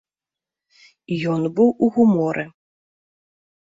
Ён 1.35 1.41
быў 1.59 1.69
у 1.83 1.93
гуморы. 2.01 2.51